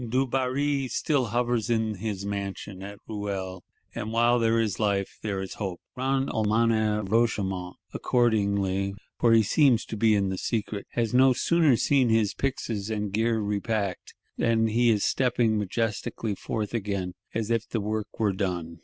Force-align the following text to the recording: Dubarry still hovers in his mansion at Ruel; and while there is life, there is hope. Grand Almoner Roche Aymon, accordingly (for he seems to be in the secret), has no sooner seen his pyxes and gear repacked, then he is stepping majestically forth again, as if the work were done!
Dubarry 0.09 0.87
still 0.87 1.25
hovers 1.25 1.69
in 1.69 1.93
his 1.93 2.25
mansion 2.25 2.81
at 2.81 2.97
Ruel; 3.07 3.63
and 3.93 4.11
while 4.11 4.39
there 4.39 4.59
is 4.59 4.79
life, 4.79 5.19
there 5.21 5.41
is 5.43 5.53
hope. 5.61 5.79
Grand 5.93 6.27
Almoner 6.27 7.03
Roche 7.03 7.37
Aymon, 7.37 7.73
accordingly 7.93 8.95
(for 9.19 9.31
he 9.31 9.43
seems 9.43 9.85
to 9.85 9.95
be 9.95 10.15
in 10.15 10.29
the 10.29 10.39
secret), 10.39 10.87
has 10.93 11.13
no 11.13 11.33
sooner 11.33 11.75
seen 11.75 12.09
his 12.09 12.33
pyxes 12.33 12.89
and 12.89 13.11
gear 13.11 13.37
repacked, 13.37 14.15
then 14.39 14.69
he 14.69 14.89
is 14.89 15.03
stepping 15.03 15.59
majestically 15.59 16.33
forth 16.33 16.73
again, 16.73 17.13
as 17.35 17.51
if 17.51 17.67
the 17.69 17.79
work 17.79 18.07
were 18.19 18.33
done! 18.33 18.79